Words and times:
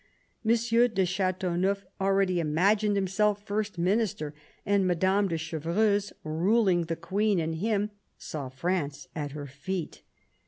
M. 0.43 0.55
de 0.89 1.05
Chateau 1.05 1.55
neuf 1.55 1.85
already 2.01 2.39
imagined 2.39 2.95
himself 2.95 3.45
First 3.45 3.77
Minister, 3.77 4.33
and 4.65 4.87
Madame 4.87 5.27
de 5.27 5.37
Chevreuse, 5.37 6.11
ruling 6.23 6.85
the 6.85 6.95
Queen 6.95 7.39
and 7.39 7.57
him, 7.57 7.91
saw 8.17 8.49
France 8.49 9.07
at 9.15 9.33
her 9.33 9.45
feet. 9.45 10.01